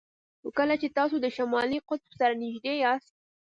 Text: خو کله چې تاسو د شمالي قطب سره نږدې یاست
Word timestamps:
خو 0.41 0.49
کله 0.57 0.75
چې 0.81 0.87
تاسو 0.97 1.15
د 1.21 1.25
شمالي 1.35 1.77
قطب 1.87 2.09
سره 2.19 2.33
نږدې 2.41 2.73
یاست 2.83 3.13